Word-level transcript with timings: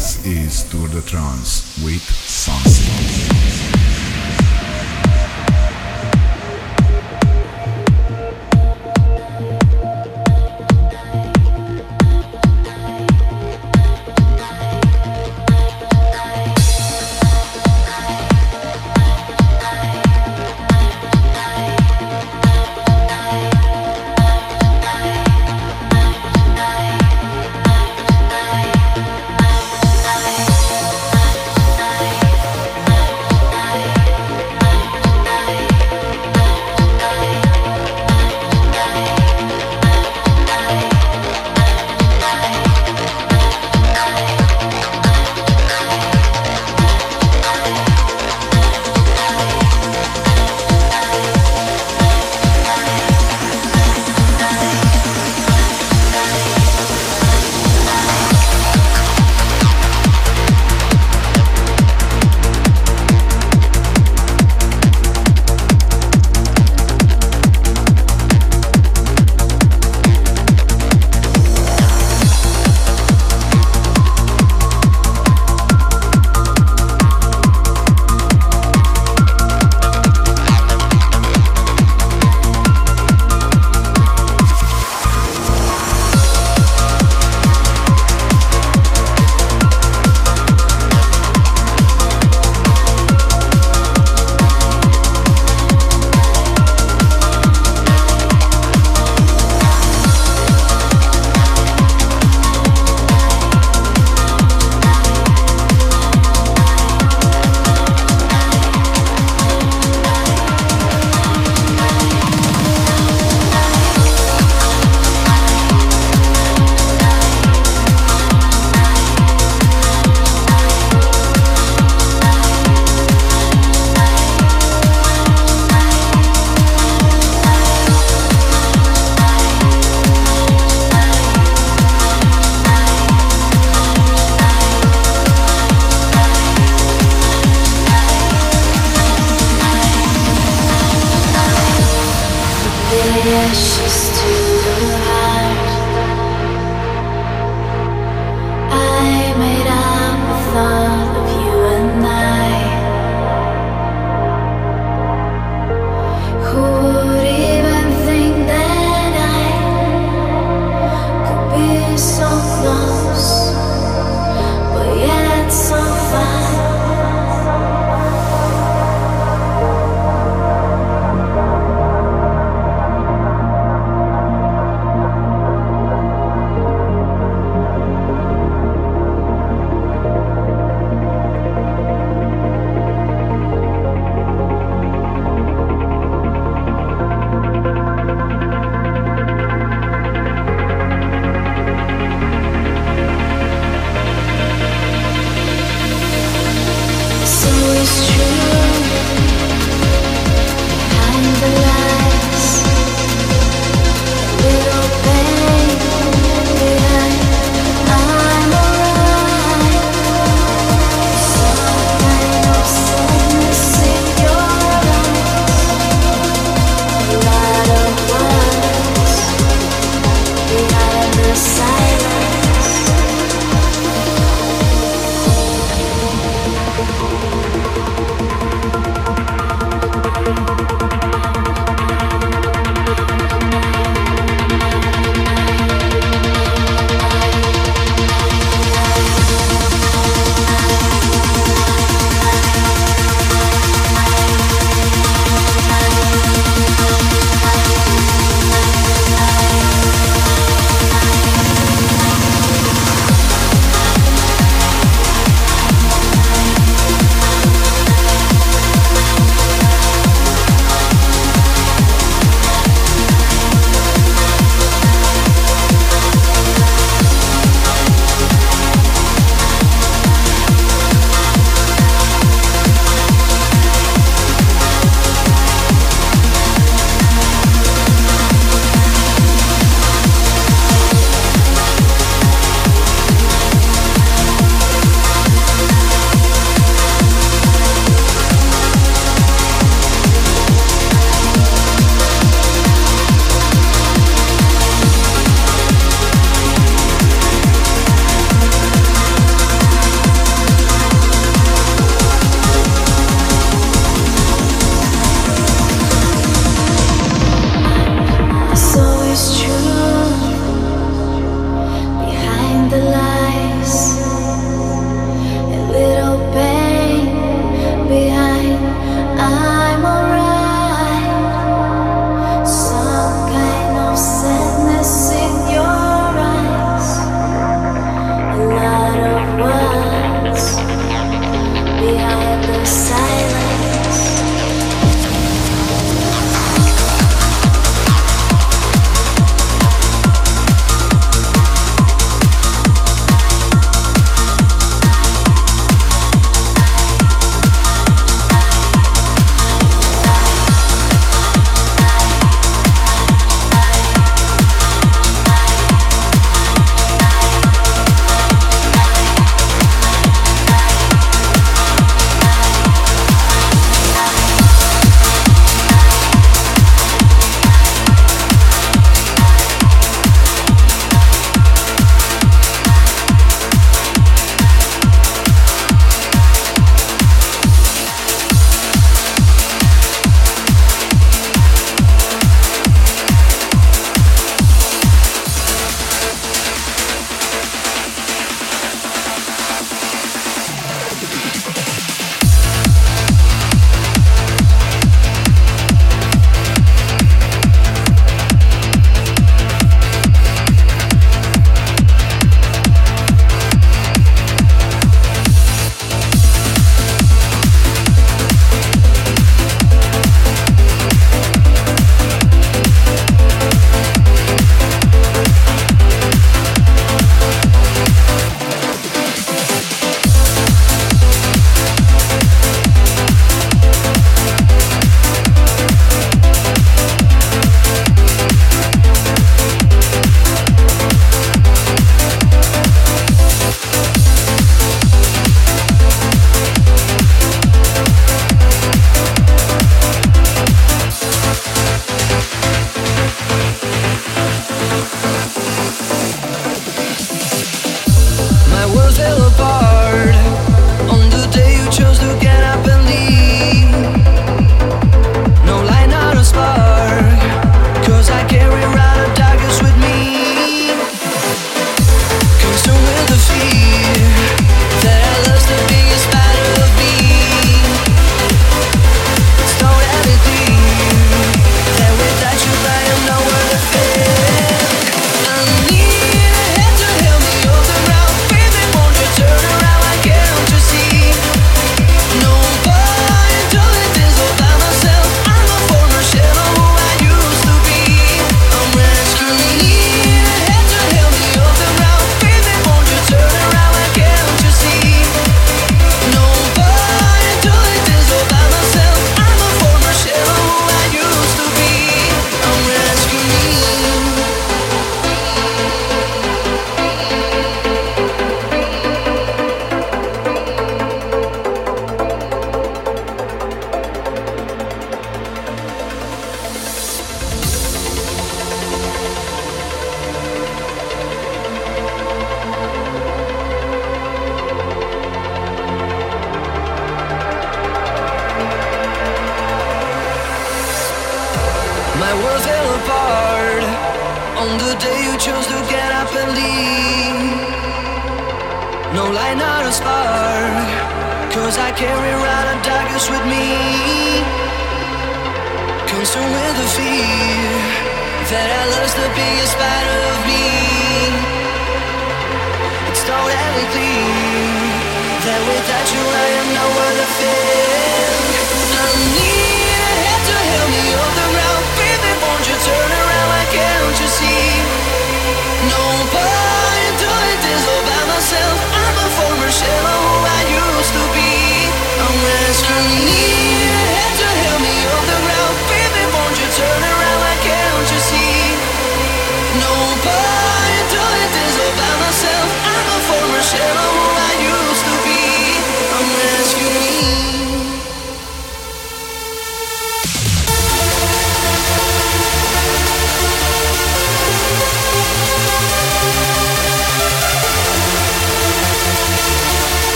This 0.00 0.24
is 0.24 0.64
Tour 0.70 0.88
de 0.88 1.02
Trance 1.02 1.78
with 1.84 2.00
Sunset. 2.00 2.79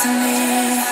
to 0.00 0.08
me. 0.08 0.91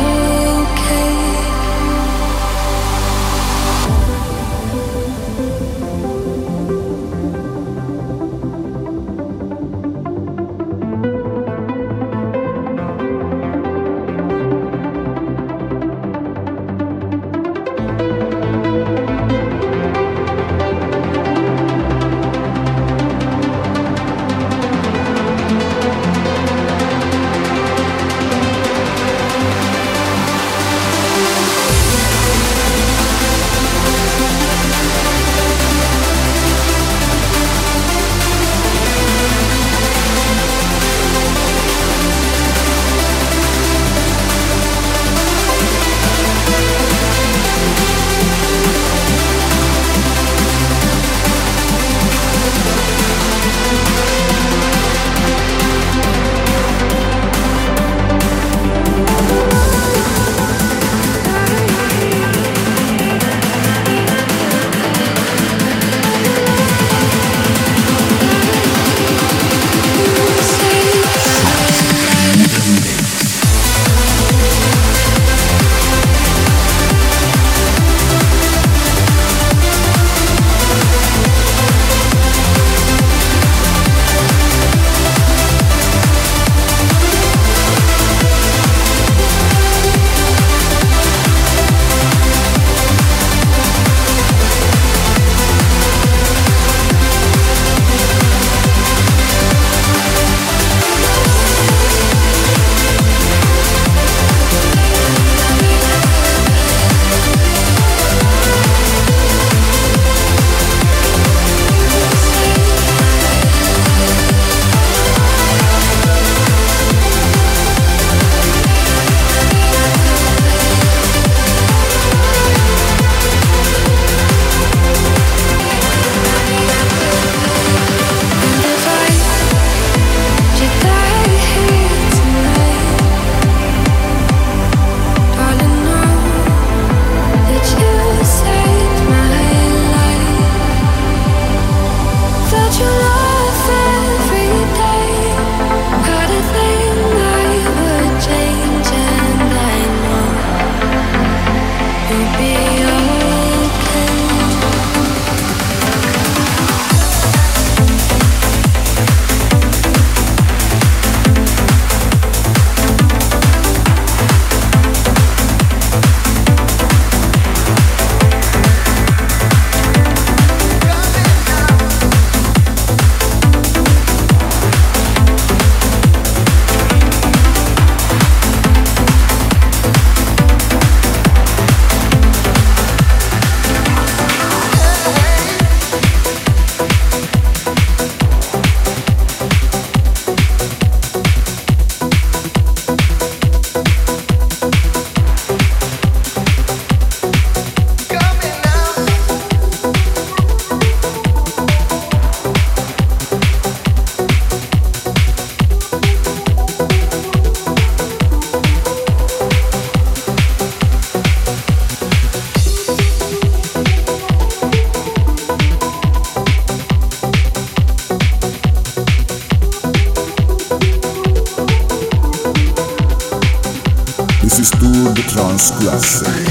Disclassé. 225.61 226.50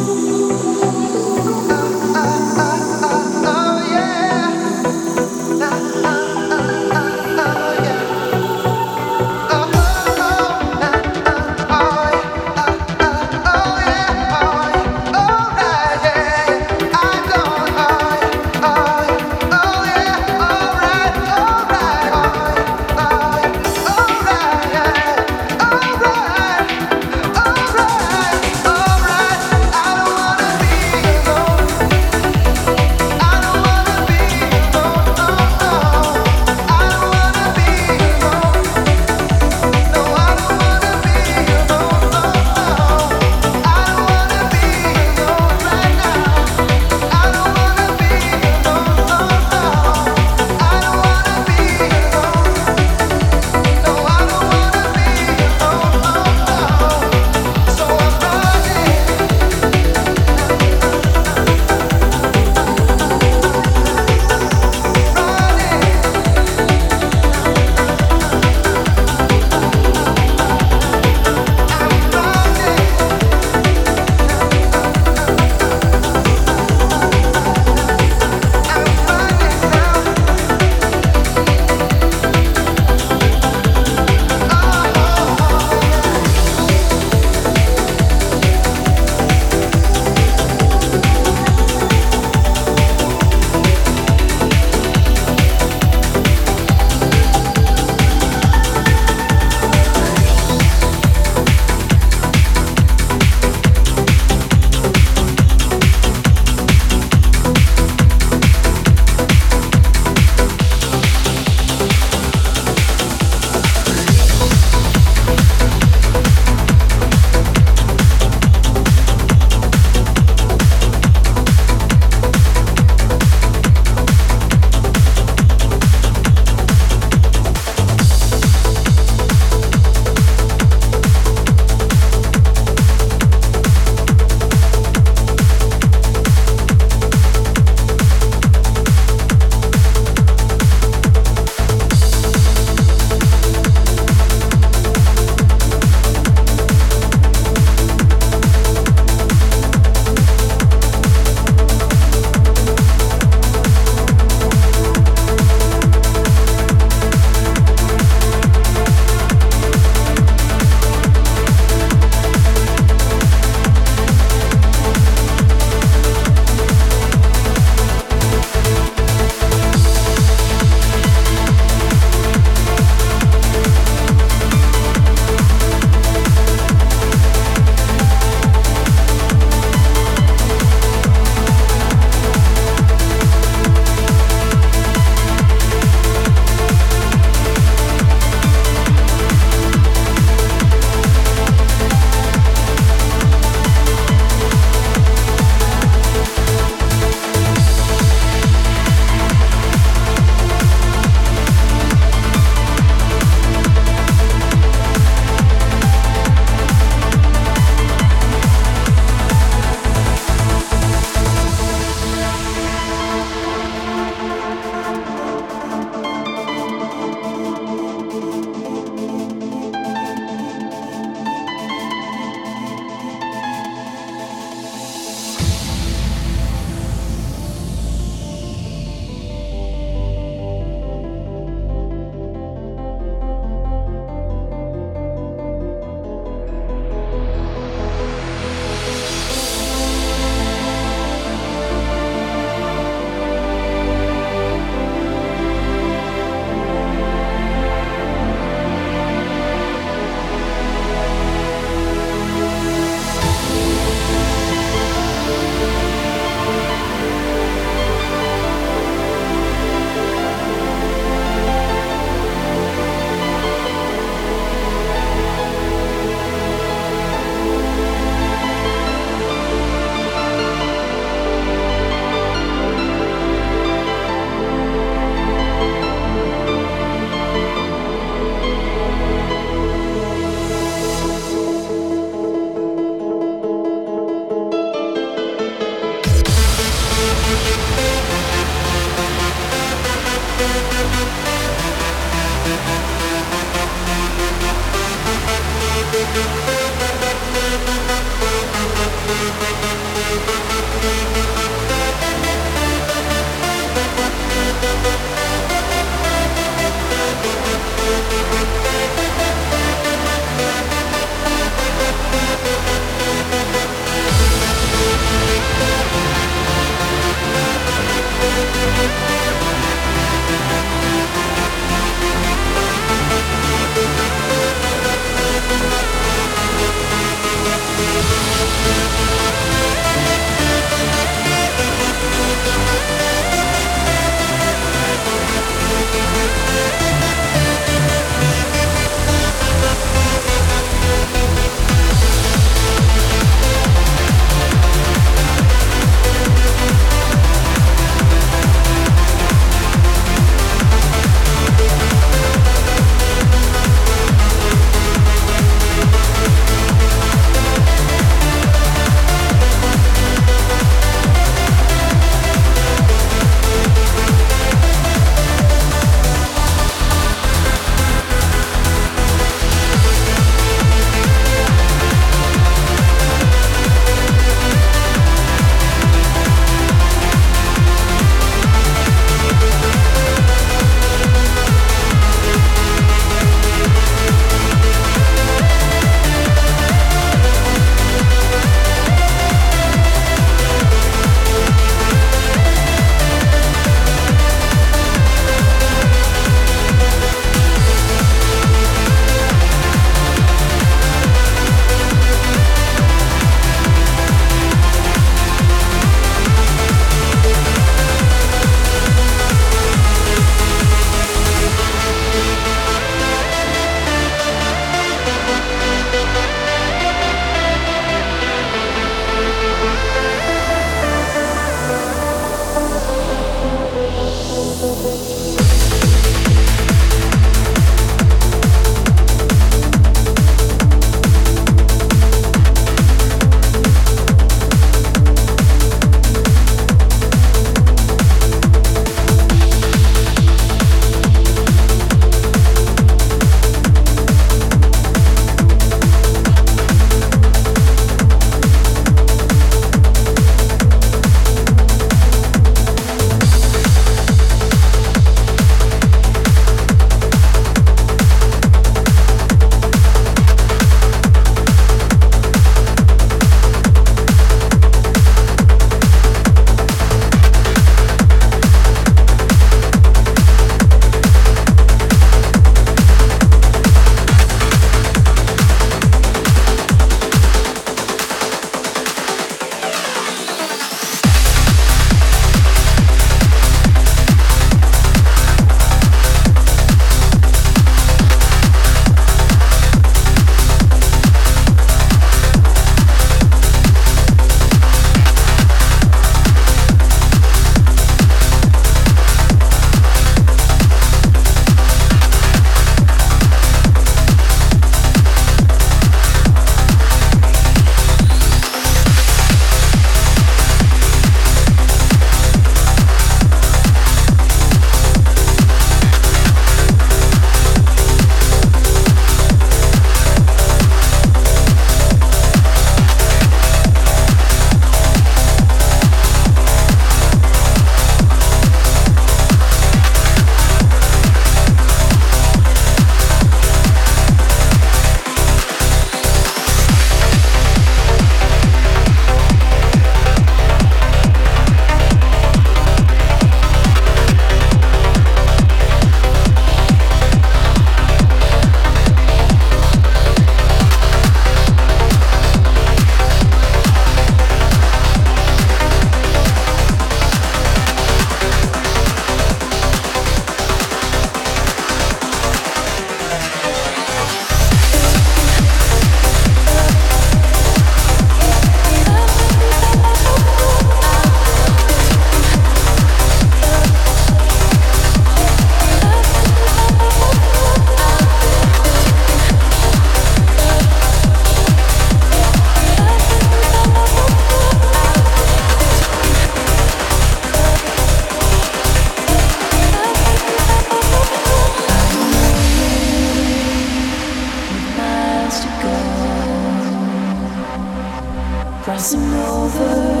Over 599.59 600.00